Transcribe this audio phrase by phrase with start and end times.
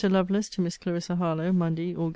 [0.09, 2.09] LOVELACE TO MISS CLARISSA HARLOWE MONDAY, AUG.